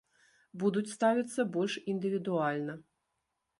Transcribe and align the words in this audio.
Будуць 0.63 0.91
ставіцца 0.95 1.45
больш 1.59 1.77
індывідуальна. 1.95 2.79